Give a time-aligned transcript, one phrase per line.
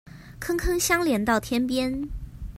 [0.39, 2.09] 坑坑相連到天邊